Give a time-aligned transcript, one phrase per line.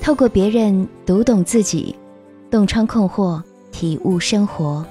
[0.00, 1.96] 透过别人读懂自己，
[2.50, 4.84] 洞穿困惑，体悟生活。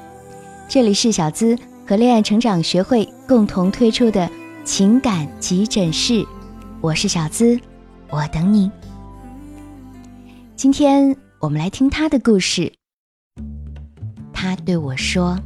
[0.68, 4.30] 这里是小资和恋爱成长学会共同推出的
[4.64, 6.26] 情感急诊室，
[6.82, 7.60] 我是小资，
[8.10, 8.72] 我等你。
[10.56, 12.74] 今天我们来听他的故事。
[14.32, 15.40] 他对我说：“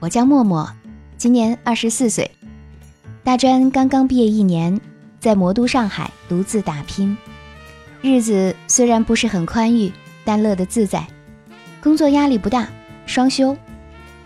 [0.00, 0.68] 我叫默默，
[1.16, 2.30] 今年二十四岁。”
[3.26, 4.80] 大专刚刚毕业一年，
[5.18, 7.18] 在魔都上海独自打拼，
[8.00, 9.92] 日子虽然不是很宽裕，
[10.24, 11.04] 但乐得自在。
[11.82, 12.68] 工作压力不大，
[13.04, 13.56] 双休，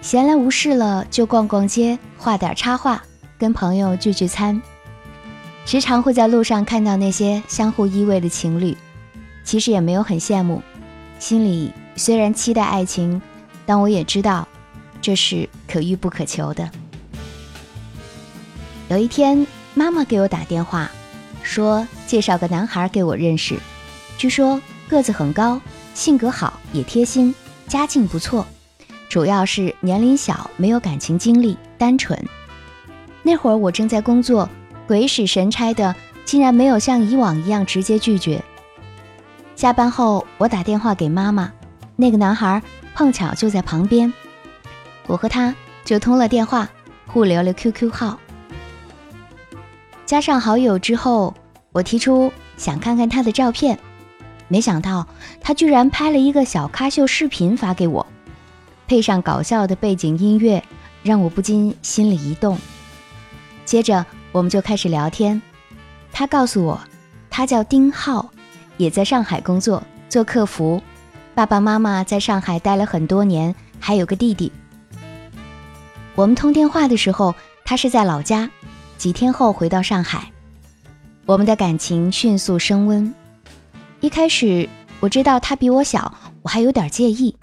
[0.02, 3.02] 闲来无事了就逛逛街，画点插画，
[3.38, 4.60] 跟朋友聚聚餐。
[5.64, 8.76] 时常会在路上看到那些相互依偎的情侣，
[9.42, 10.60] 其实也没有很羡慕，
[11.18, 13.22] 心里虽然期待爱情，
[13.64, 14.46] 但我也知道，
[15.00, 16.70] 这是可遇不可求的。
[18.90, 20.90] 有一天，妈妈给我打电话，
[21.44, 23.56] 说介绍个男孩给我认识。
[24.18, 25.60] 据说个子很高，
[25.94, 27.32] 性格好，也贴心，
[27.68, 28.44] 家境不错，
[29.08, 32.20] 主要是年龄小，没有感情经历，单纯。
[33.22, 34.48] 那会儿我正在工作，
[34.88, 38.42] 鬼使神差的，竟然没有像以往一样直接拒绝。
[39.54, 41.52] 下班后，我打电话给妈妈，
[41.94, 42.60] 那个男孩
[42.96, 44.12] 碰巧就在旁边，
[45.06, 46.68] 我和他就通了电话，
[47.06, 48.18] 互留了 QQ 号。
[50.10, 51.32] 加上好友之后，
[51.70, 53.78] 我提出想看看他的照片，
[54.48, 55.06] 没想到
[55.40, 58.04] 他居然拍了一个小咖秀视频发给我，
[58.88, 60.60] 配上搞笑的背景音乐，
[61.04, 62.58] 让我不禁心里一动。
[63.64, 65.40] 接着我们就开始聊天，
[66.12, 66.80] 他告诉我，
[67.30, 68.28] 他叫丁浩，
[68.78, 70.82] 也在上海工作做客服，
[71.36, 74.50] 爸爸妈妈在上海待了很多年，还有个弟弟。
[76.16, 77.32] 我们通电话的时候，
[77.64, 78.50] 他是在老家。
[79.00, 80.30] 几天后回到上海，
[81.24, 83.14] 我们的感情迅速升温。
[84.00, 84.68] 一开始
[85.00, 87.34] 我知道他比我小，我还有点介意。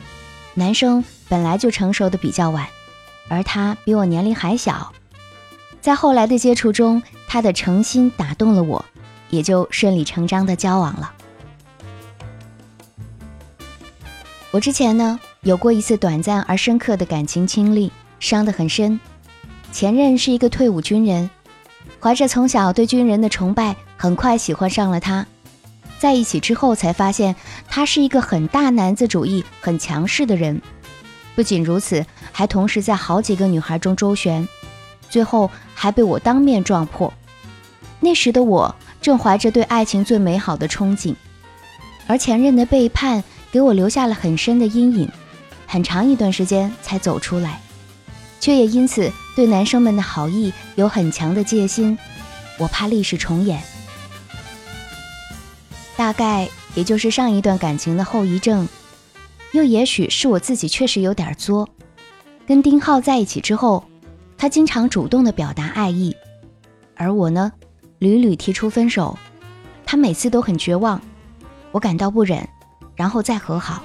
[0.54, 2.68] 男生本来就成熟的比较晚，
[3.28, 4.94] 而他比我年龄还小。
[5.82, 8.86] 在后来的接触中，他的诚心打动了我，
[9.32, 11.12] 也就顺理成章的交往了。
[14.52, 19.00] 我之前呢有过一次短暂而深刻的感情经历，伤得很深。
[19.72, 21.28] 前任是一个退伍军人。
[22.02, 25.26] 怀着从小对军人的崇拜，很快喜欢上了他。
[26.00, 27.36] 在一起之后，才发现
[27.68, 30.62] 他是一个很大男子主义、很强势的人。
[31.36, 34.48] 不仅如此，还同时在好几个女孩中周旋，
[35.10, 37.12] 最后还被我当面撞破。
[38.00, 41.16] 那时的我正怀着对爱情最美好的憧憬，
[42.06, 45.12] 而前任的背叛给我留下了很深的阴影，
[45.66, 47.60] 很长一段时间才走出来。
[48.40, 51.96] 却也因此对男生们的好意有很强的戒心，
[52.58, 53.62] 我怕历史重演。
[55.96, 58.68] 大概也就是上一段感情的后遗症，
[59.52, 61.70] 又也许是我自己确实有点作。
[62.48, 63.86] 跟丁浩在一起之后，
[64.40, 66.16] 他经常主动的表达爱意，
[66.96, 67.52] 而我呢，
[68.00, 69.20] 屡屡提出分手，
[69.86, 71.00] 他每次都很绝望，
[71.72, 72.50] 我感到不忍，
[72.96, 73.84] 然后再和好。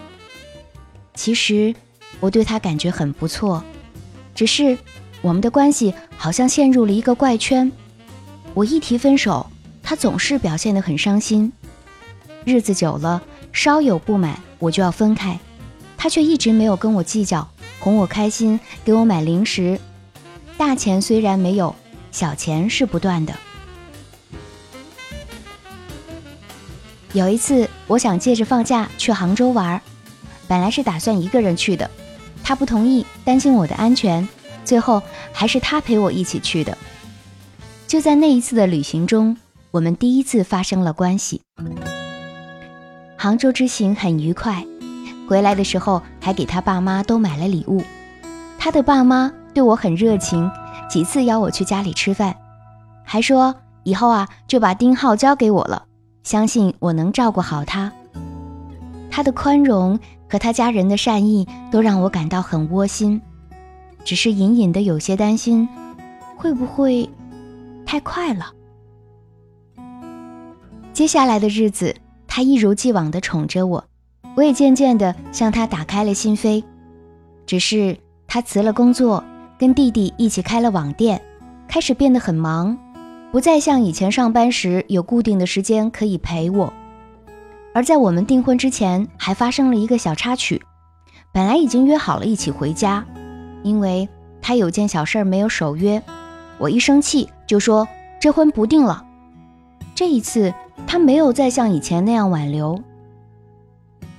[1.12, 1.74] 其实
[2.20, 3.62] 我对他感觉很不错。
[4.34, 4.78] 只是
[5.22, 7.70] 我们的关系好像陷入了一个怪圈。
[8.54, 9.46] 我一提分手，
[9.82, 11.50] 他总是表现得很伤心。
[12.44, 13.22] 日子久了，
[13.52, 15.38] 稍有不满，我就要分开，
[15.96, 19.80] 他却一直没有跟我计较，哄我开心，给我买零食。
[20.58, 21.74] 大钱虽然没有，
[22.10, 23.32] 小钱是不断的。
[27.12, 29.80] 有一次，我想借着放假去杭州玩，
[30.48, 31.88] 本来是打算一个人去的。
[32.42, 34.28] 他不同意，担心我的安全，
[34.64, 35.02] 最后
[35.32, 36.76] 还是他陪我一起去的。
[37.86, 39.36] 就在那一次的旅行中，
[39.70, 41.40] 我们第一次发生了关系。
[43.16, 44.64] 杭州之行很愉快，
[45.28, 47.82] 回来的时候还给他爸妈都买了礼物。
[48.58, 50.50] 他的爸妈对我很热情，
[50.88, 52.34] 几次邀我去家里吃饭，
[53.04, 53.54] 还说
[53.84, 55.84] 以后啊就把丁浩交给我了，
[56.22, 57.92] 相信我能照顾好他。
[59.10, 59.98] 他的宽容。
[60.32, 63.20] 和他家人的善意都让我感到很窝心，
[64.04, 65.68] 只是隐隐的有些担心，
[66.36, 67.08] 会不会
[67.86, 68.52] 太快了？
[70.92, 71.94] 接下来的日子，
[72.26, 73.84] 他一如既往的宠着我，
[74.36, 76.62] 我也渐渐的向他打开了心扉。
[77.46, 79.22] 只是他辞了工作，
[79.58, 81.20] 跟弟弟一起开了网店，
[81.66, 82.76] 开始变得很忙，
[83.30, 86.72] 不再像以前上班时有固定的时间可以陪我。
[87.74, 90.62] 而在我们订婚之前，还发生了一个小插曲。
[91.32, 93.02] 本来已经约好了一起回家，
[93.62, 94.08] 因为
[94.40, 96.02] 他有件小事儿没有守约，
[96.58, 97.86] 我一生气就说
[98.20, 99.04] 这婚不定了。
[99.94, 100.52] 这一次
[100.86, 102.80] 他没有再像以前那样挽留。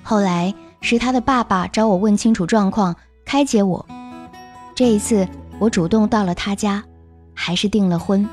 [0.02, 2.96] 后来是他的爸爸找我问清楚状况，
[3.26, 3.86] 开解我。
[4.76, 5.28] 这一次
[5.60, 6.84] 我主动到了他家，
[7.34, 8.28] 还是订了婚。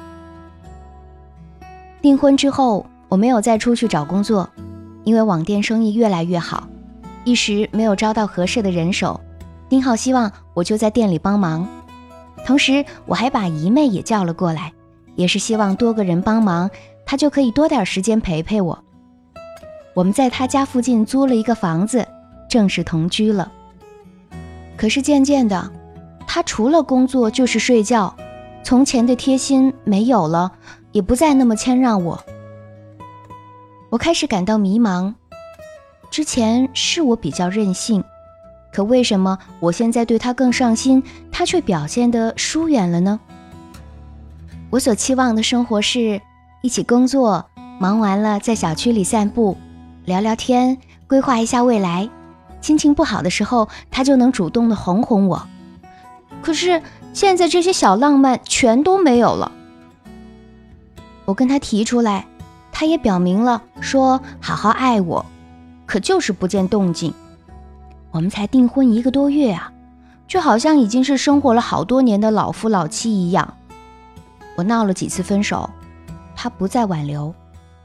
[2.02, 4.48] 订婚之后，我没有再出去找工作，
[5.04, 6.68] 因为网店生意越来越好，
[7.24, 9.20] 一时没有招到合适的人手。
[9.70, 11.66] 丁浩希望我就在店里帮忙，
[12.44, 14.70] 同时我还把姨妹也叫了过来，
[15.14, 16.68] 也是希望多个人帮忙，
[17.06, 18.78] 他就可以多点时间陪陪我。
[19.94, 22.06] 我们在他家附近租了一个房子，
[22.48, 23.50] 正式同居了。
[24.76, 25.70] 可是渐渐的，
[26.26, 28.14] 他除了工作就是睡觉，
[28.62, 30.52] 从前的贴心没有了。
[30.92, 32.20] 也不再那么谦让我，
[33.90, 35.14] 我开始感到迷茫。
[36.10, 38.02] 之前是我比较任性，
[38.72, 41.02] 可为什么我现在对他更上心，
[41.32, 43.18] 他却表现得疏远了呢？
[44.70, 46.20] 我所期望的生活是
[46.62, 47.46] 一起工作，
[47.80, 49.56] 忙完了在小区里散步，
[50.04, 50.78] 聊聊天，
[51.08, 52.08] 规划一下未来。
[52.60, 55.48] 心情不好的时候，他就能主动的哄哄我。
[56.42, 56.80] 可是
[57.12, 59.50] 现在这些小浪漫全都没有了。
[61.24, 62.26] 我跟他提出来，
[62.70, 65.26] 他也表明了说好好爱我，
[65.86, 67.12] 可就是不见动静。
[68.12, 69.72] 我们才订婚一个多月啊，
[70.26, 73.56] 就好像已经是生活了好多年的老夫老妻一样。
[74.56, 75.70] 我闹了几次分手，
[76.34, 77.32] 他不再挽留，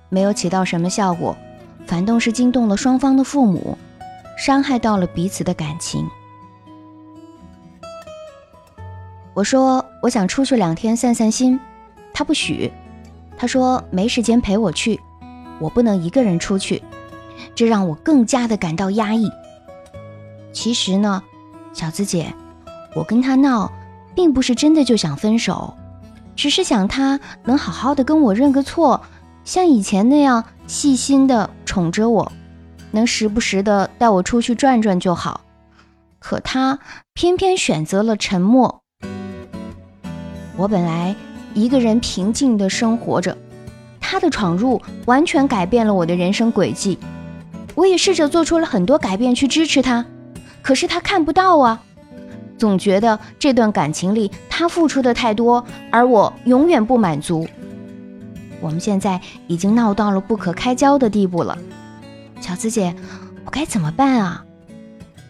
[0.09, 1.35] 没有起到什么效果，
[1.85, 3.77] 反倒是惊动了双方的父母，
[4.37, 6.05] 伤害到了彼此的感情。
[9.33, 11.59] 我说我想出去两天散散心，
[12.13, 12.71] 他不许。
[13.37, 14.99] 他说没时间陪我去，
[15.59, 16.81] 我不能一个人出去，
[17.53, 19.29] 这让我更加的感到压抑。
[20.55, 21.21] 其实呢，
[21.73, 22.33] 小资姐，
[22.95, 23.69] 我跟他闹，
[24.15, 25.75] 并不是真的就想分手，
[26.33, 29.01] 只是想他能好好的跟我认个错，
[29.43, 32.31] 像以前那样细心的宠着我，
[32.91, 35.41] 能时不时的带我出去转转就好。
[36.19, 36.79] 可他
[37.13, 38.81] 偏偏选择了沉默。
[40.55, 41.13] 我本来。
[41.53, 43.37] 一个人平静的生活着，
[44.01, 46.99] 他的闯入完全改变了我的人生轨迹。
[47.75, 50.05] 我也试着做出了很多改变去支持他，
[50.65, 51.79] 可是他看不到啊，
[52.57, 57.47] 总觉得这段感情里他付出的太多，而我永远不满足。
[58.59, 61.55] 我们现在已经闹到了不可开交的地步了，
[62.41, 62.95] 小紫姐，
[63.45, 64.43] 我该怎么办啊？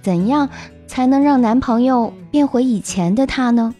[0.01, 0.47] 怎样
[0.87, 3.75] 才能让男朋友变回以前的他呢？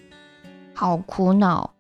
[0.74, 1.75] 好苦恼。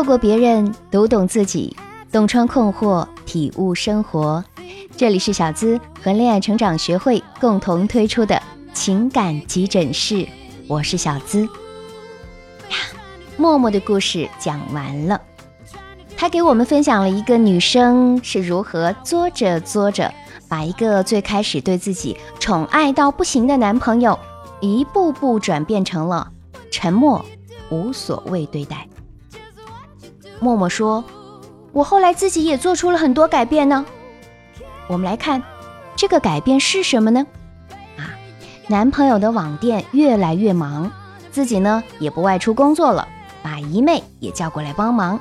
[0.00, 1.76] 透过别人读懂自己，
[2.10, 4.42] 洞穿困惑，体悟生活。
[4.96, 8.42] 这里是小资和恋爱成长学会共同推出的
[8.72, 10.26] 情感急诊室，
[10.66, 11.46] 我是小资。
[13.36, 15.20] 默默的故事讲完了，
[16.16, 20.10] 他给我们分享了一个女生是如何作着作着，
[20.48, 24.18] 把一个最开始对自己宠爱到不行的男朋友，
[24.62, 26.32] 一步步转变成了
[26.70, 27.22] 沉默、
[27.68, 28.88] 无所谓对待。
[30.40, 31.04] 默默说
[31.72, 33.84] ：“我后来自己也做出了很多改变呢。
[34.88, 35.42] 我们来看，
[35.94, 37.26] 这个改变是什么呢？
[37.98, 38.08] 啊，
[38.66, 40.90] 男朋友的网店越来越忙，
[41.30, 43.06] 自己呢也不外出工作了，
[43.42, 45.20] 把姨妹也叫过来帮忙。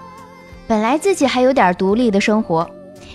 [0.67, 2.69] 本来自己还有点独立的生活，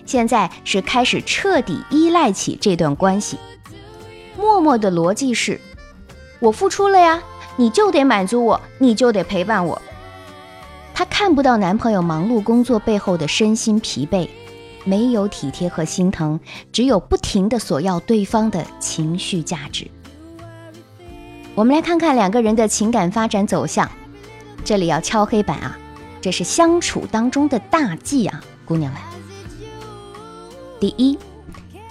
[0.05, 3.39] 现在是开始彻底依赖起这段关系。
[4.37, 5.59] 默默的逻辑是：
[6.39, 7.23] 我付出了呀，
[7.57, 9.81] 你就得满足我，你就得陪伴我。
[10.95, 14.29] 她看不到男朋友忙碌工作背后的身心疲惫，
[14.85, 16.39] 没有体贴和心疼，
[16.73, 19.91] 只有不停的索要对方的情绪价值。
[21.57, 23.91] 我们来看看两个人的情感发展走向，
[24.65, 25.77] 这里要敲黑板啊，
[26.21, 29.03] 这是相处当中的大忌啊，姑娘们。
[30.79, 31.19] 第一，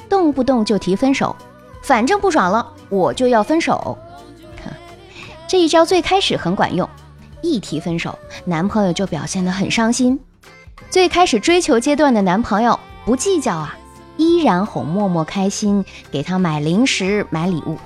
[0.07, 1.35] 动不动就提分手，
[1.81, 3.97] 反正不爽了，我就要分手。
[5.45, 6.89] 这一招最开始很管用。
[7.43, 10.19] 一提分手，男朋友就表现得很伤心。
[10.89, 13.77] 最开始追求阶段的男朋友不计较啊，
[14.17, 17.77] 依然哄默默开心，给他买零食、买礼物。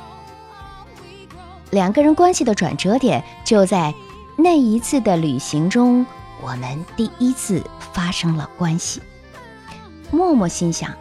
[1.72, 3.94] 两个人关系的转折点就在
[4.38, 6.06] 那一次的旅行中，
[6.42, 7.62] 我们第一次
[7.92, 9.02] 发生了关系。
[10.12, 10.92] 默默心想，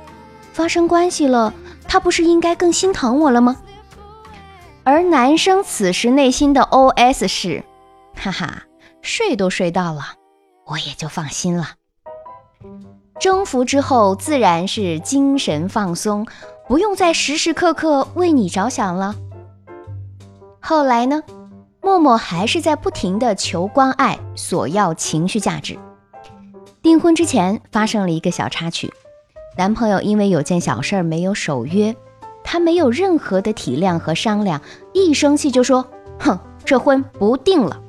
[0.52, 1.52] 发生关系了，
[1.86, 3.56] 他不是应该更心疼我了吗？
[4.82, 7.62] 而男生此时内心的 OS 是。
[8.16, 8.62] 哈哈，
[9.02, 10.02] 睡都睡到了，
[10.66, 11.74] 我也就放心了。
[13.20, 16.26] 征服之后，自然是精神放松，
[16.66, 19.14] 不用再时时刻刻为你着想了。
[20.60, 21.22] 后来呢，
[21.80, 25.78] 默默还是在不停的求关爱，索要情绪价值。
[26.82, 28.92] 订婚之前发生了一个小插曲，
[29.56, 31.94] 男朋友因为有件小事儿没有守约，
[32.42, 34.60] 他没有任何的体谅和商量，
[34.92, 37.80] 一生气就说：“哼，这婚不定了。”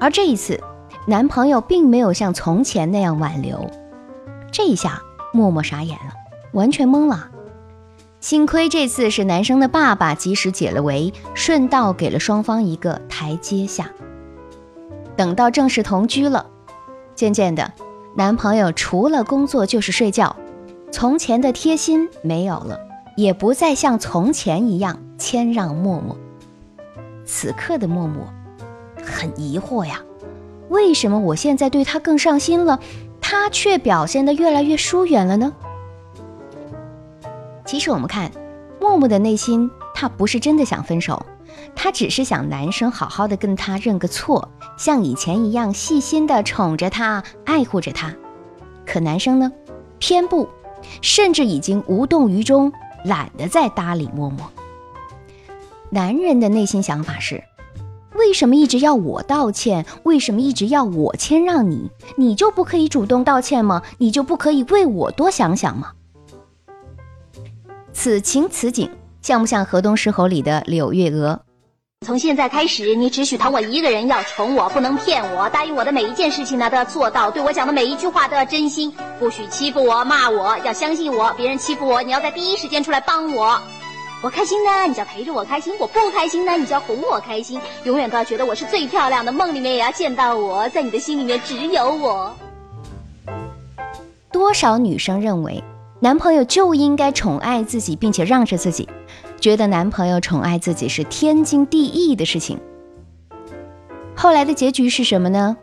[0.00, 0.58] 而这一次，
[1.06, 3.70] 男朋友并没有像从前那样挽留，
[4.50, 5.02] 这一下
[5.32, 6.14] 默默傻眼了，
[6.52, 7.28] 完全懵了。
[8.18, 13.90] 幸亏这次是男生的爸爸及时解了围，顺道给了双方一个台阶下。
[15.16, 16.46] 等到正式同居了，
[17.14, 17.72] 渐渐的，
[18.16, 20.34] 男朋友除了工作就是睡觉，
[20.90, 22.78] 从前的贴心没有了，
[23.16, 26.16] 也不再像从前一样谦让默默。
[27.24, 28.26] 此刻的默默。
[29.04, 30.00] 很疑惑呀，
[30.68, 32.78] 为什么我现在对他更上心了，
[33.20, 35.52] 他却表现得越来越疏远了呢？
[37.64, 38.30] 其实我们看
[38.80, 41.24] 默默的内心，他不是真的想分手，
[41.74, 48.14] 他只是想男生好好的跟他认个错，像以前一样细心的宠着他，爱护着他。
[48.86, 49.52] 可男生呢，
[49.98, 50.48] 偏不，
[51.00, 52.72] 甚至已经无动于衷，
[53.04, 54.50] 懒得再搭理默默。
[55.90, 57.44] 男人的内心想法是。
[58.14, 59.84] 为什么一直要我道歉？
[60.02, 61.90] 为什么一直要我谦让你？
[62.16, 63.82] 你就不可以主动道歉吗？
[63.98, 65.92] 你就不可以为我多想想吗？
[67.92, 68.90] 此情此景，
[69.22, 71.40] 像不像河东狮吼里的柳月娥？
[72.06, 81.30] 从现在开始，你只许疼我一个人，要宠我，不能骗我，答应我的每一件事情呢都要做到，对我讲的每一句话都要真心，不许欺负我、骂我，要相信我。
[81.36, 83.60] 别人欺负我，你要在第一时间出来帮我。
[84.22, 87.58] 我开心呢，你就要陪着我开心；我不开心呢，你就要哄我开心。
[87.84, 92.30] 永远都要觉得我是最漂亮的，梦里面也要见到我，在你的心里面只有我。
[94.30, 95.62] 多少女生认为
[96.00, 98.86] 男朋友就应该宠爱自己，并且让着自己，
[99.40, 102.60] 觉得男朋友宠爱自己是天经地义的事情。
[104.14, 105.56] 后来的结局是什么呢？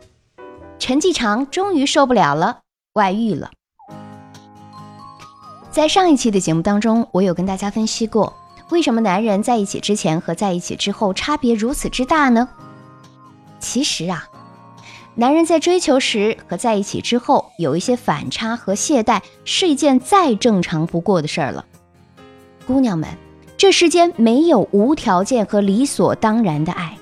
[0.80, 2.62] 陈继常终于受不了了，
[2.94, 3.52] 外遇了。
[5.70, 8.34] 在上一期的节目当中，我有跟大家分析过。
[8.70, 12.50] 为什么男人在一起之前和在一起之后差别如此之大呢？
[13.60, 14.28] 其实啊，
[15.16, 21.66] 男人在追求时和在一起之后有一些反差和懈怠，是一件再正常不过的事儿了。
[22.68, 23.10] 姑娘们，
[23.58, 26.98] 这世间没有无条件和理所当然的爱，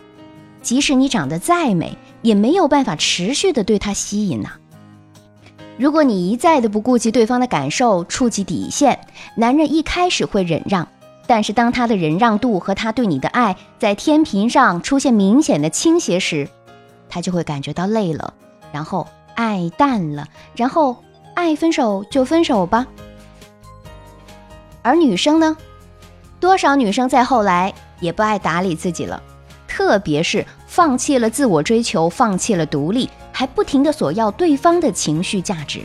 [0.62, 4.52] 即使你长得再美，也没有办法持续的对他吸引呐。
[5.78, 9.00] 如果你一再的不顾及对方的感受，触及底线，
[9.36, 10.88] 男人一开始会忍让。
[11.27, 16.48] 但是当他的忍让度和他对你的爱在天平上出现明显的倾斜时，
[17.10, 18.34] 他就会感觉到累了，
[18.72, 20.98] 然后爱淡了，然后
[21.34, 22.86] 爱分手就分手吧。
[24.82, 25.58] 而女生呢，
[26.39, 29.22] 多少女生在后来也不爱打理自己了，
[29.67, 35.82] 特别是放弃了自我追求，放弃了独立，还不停的索要对方的情绪价值。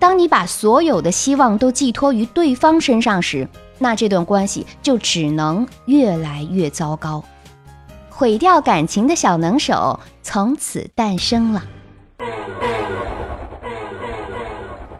[0.00, 3.48] 当你把所有的希望都寄托于对方身上时，
[3.82, 7.24] 那这段关系就只能越来越糟糕，
[8.08, 11.64] 毁掉感情的小能手从此诞生了。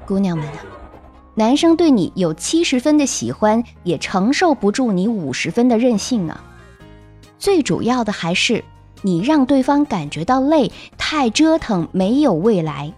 [0.05, 0.55] 姑娘们啊，
[1.37, 6.43] 男生对你有七十分的喜欢，也承受不住你五十分的任性啊。
[7.39, 8.65] 最主要的还是
[9.03, 12.93] 你让对方感觉到累，太折腾，没有未来。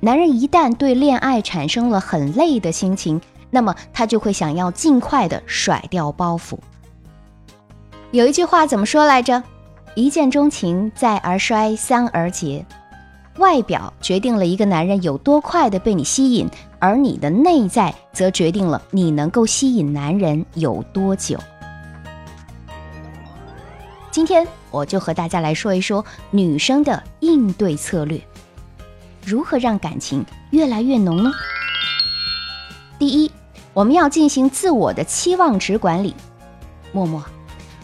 [0.00, 3.18] 男人一旦对恋爱产生了很累的心情，
[3.56, 6.58] 那么他就会想要尽快的甩掉包袱。
[8.10, 9.42] 有一句话怎么说来着？
[9.94, 12.66] 一见钟情，再而衰，三而竭。
[13.38, 16.46] 外表决定了一个男人有多快的被你吸引，
[16.78, 21.38] 而你的内在则决定了你能够吸引男人有多久。
[24.10, 28.20] 今天我就和大家来说一说女生的应对策略，
[29.24, 31.30] 如何让感情越来越浓呢？
[32.98, 33.30] 第一，
[33.76, 36.14] 我们要进行自我的期望值管理。
[36.92, 37.22] 默默，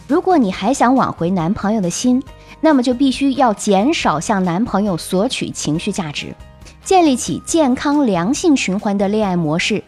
[0.07, 2.23] 如果你还想挽回男朋友的心。
[2.59, 6.33] 那么就必须要减少向男朋友索取情绪价值，
[6.81, 9.83] 建立起健康良性循环的恋爱模式，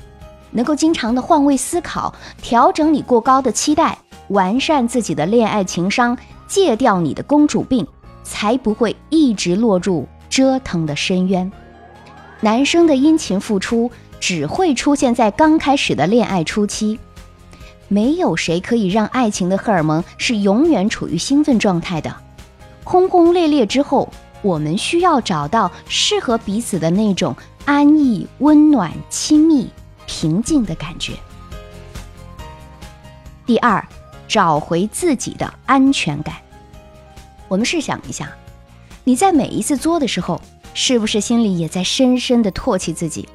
[0.52, 3.98] 能够经常的换位思考，调整你过高的期待，
[4.28, 6.18] 完善自己的恋爱情商，
[6.50, 7.88] 戒掉你的公主病，
[8.26, 11.50] 才不会一直落入折腾的深渊。
[12.42, 13.90] 男生的殷勤付出
[14.28, 17.00] 只会出现在刚开始的恋爱初期，
[17.88, 22.12] 没有谁可以让爱情的荷尔蒙是永远处于兴奋状态的。
[22.84, 29.70] 轰轰烈烈之后，我们需要找到适合彼此的那种安逸、温暖、亲密、
[30.08, 31.14] 平静的感觉。
[33.46, 33.88] 第二，
[34.28, 36.34] 找回自己的安全感。
[37.48, 38.28] 我们试想一下，
[39.04, 40.42] 你在每一次作的时候，
[40.74, 43.30] 是不是心里也在深深的唾弃自己？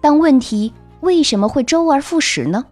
[0.00, 2.64] 但问题为什么会周而复始呢？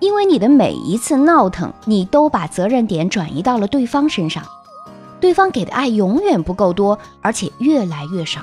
[0.00, 4.44] 因为你的每一次闹腾，你都把责任点转移到了对方身上。
[5.20, 8.40] 对方给的爱永远不够多，而且越来越少。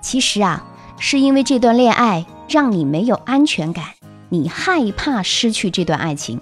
[0.00, 0.64] 其实啊，
[0.98, 3.84] 是因为这段恋爱让你没有安全感，
[4.30, 6.40] 你害怕失去这段爱情，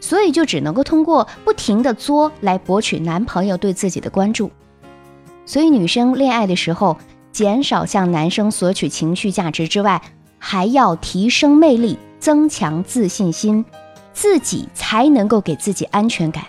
[0.00, 4.50] 所以就只能够通过不停的作来博取男朋友对自己的关注。
[5.44, 6.98] 所以女生恋爱的时候，
[7.36, 10.00] 减少向男生索取情绪价值之外，
[10.38, 13.62] 还要提升魅力，增强自信心，
[14.14, 16.42] 自己才能够给自己安全感。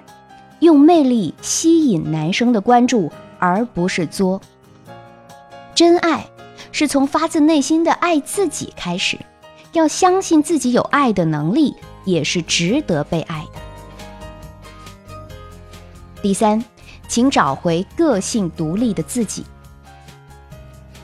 [0.59, 4.39] 用魅力吸引男生的关注，而不是作。
[5.75, 6.25] 真爱
[6.71, 9.19] 是从发自内心的爱自己开始，
[9.73, 13.59] 要相信自己有爱的能力，也是值得被爱的。
[16.21, 16.63] 第三，
[17.09, 19.43] 请找回个性独立的自己。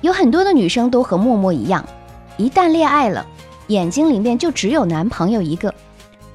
[0.04, 1.86] 有很多的女生都和默默一样，
[2.36, 3.26] 一旦恋爱了，
[3.68, 5.74] 眼睛里面就只有男朋友一个。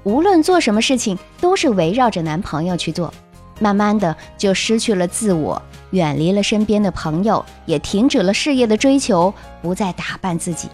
[0.05, 3.13] 无论做什么事情，都是围绕着男朋友去做，
[3.61, 10.71] 慢慢的就失去了自我，远离了身边的朋友，也停止了事业的追求，不再打扮自己。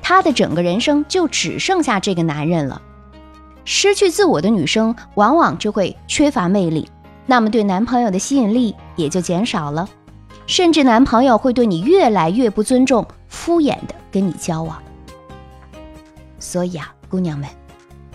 [0.00, 2.80] 她的整个人生就只剩下这个男人了。
[3.66, 6.88] 失去自我的女生，往往就会缺乏魅力，
[7.26, 9.86] 那么对男朋友的吸引力也就减少了，
[10.46, 14.80] 甚至男朋友会对你越来越不尊重，敷衍的跟你交往。
[16.38, 17.48] 所以啊，姑娘们。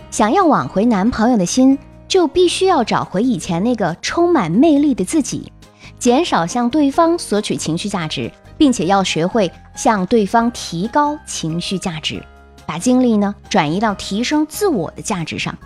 [0.09, 5.51] 想要挽回男朋友的心，就必须要找回以前那个充满魅力的自己，
[5.97, 12.21] 减少向对方索取情绪价值，并且要学会向对方提高情绪价值，
[12.65, 15.57] 把精力呢转移到提升自我的价值上，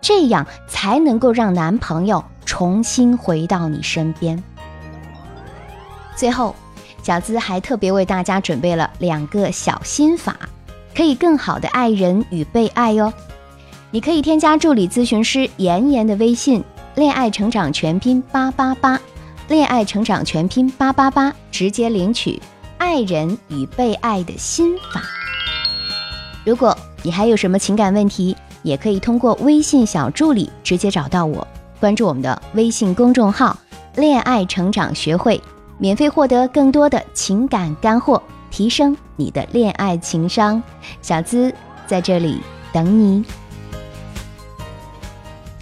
[0.00, 4.42] 这样才能够让男朋友重新回到你身边。
[6.16, 6.56] 最后，
[7.02, 10.34] 小资还特别为大家准备了两个小心法，
[10.94, 13.12] 可以更好的爱人与被爱哟。
[13.90, 16.64] 你可以添加助理咨询师妍妍的微信
[16.96, 18.98] “恋爱成长全拼八八八”，
[19.48, 22.40] 恋爱成长全拼八八八，直接领取
[22.78, 25.02] 爱人与被爱的心法。
[26.44, 31.46] 如果你还有什么情感问题，也可以通过微信小助理直接找到我，
[31.78, 33.56] 关注我们的微信公众号
[33.96, 35.40] “恋爱成长学会”，
[35.78, 40.62] 免费获得更多的情感干货，提升你的恋爱情商。
[41.02, 41.54] 小资
[41.86, 42.40] 在这里
[42.72, 43.24] 等你。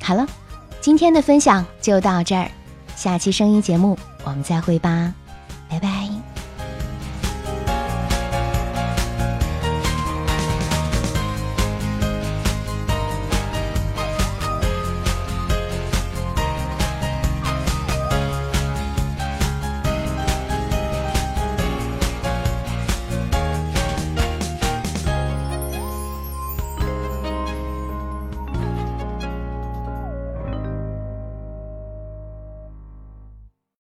[0.00, 0.27] 好了，
[0.81, 2.50] 今天的分享就到这儿，
[2.94, 5.12] 下期声音节目我们再会吧。